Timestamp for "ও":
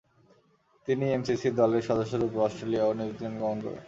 2.85-2.91